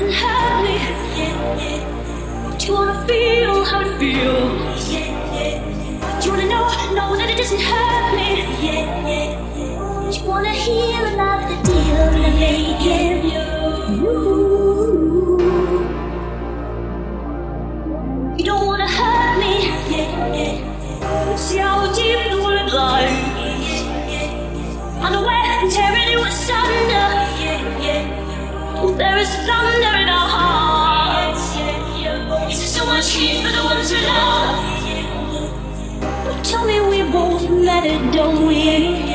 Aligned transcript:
hurt 0.00 0.62
me. 0.64 0.78
Do 2.58 2.66
you 2.66 2.72
wanna 2.72 3.06
feel 3.06 3.64
how 3.64 3.80
it 3.82 3.98
feels? 3.98 4.88
Do 4.88 4.94
you 6.24 6.30
wanna 6.30 6.46
know, 6.46 6.66
know 6.94 7.16
that 7.16 7.28
it 7.28 7.36
doesn't 7.36 7.60
hurt 7.60 8.14
me? 8.16 8.42
Do 10.10 10.18
you 10.18 10.24
wanna 10.26 10.50
hear 10.50 11.12
about 11.12 11.46
the 11.46 11.56
deal 11.70 11.94
that 11.94 12.24
I'm 12.24 12.40
making? 12.40 13.11
There 29.02 29.18
is 29.18 29.28
thunder 29.34 29.96
in 29.98 30.08
our 30.08 30.28
hearts. 30.28 31.56
There 32.48 32.62
so 32.64 32.86
much 32.86 33.10
heat 33.10 33.42
for 33.44 33.50
the 33.50 33.64
ones 33.64 33.90
who 33.90 33.96
love? 33.96 34.54
Tell 36.44 36.64
me 36.64 36.80
we 36.88 37.02
both 37.10 37.50
matter, 37.50 37.98
don't 38.12 38.46
we? 38.46 39.11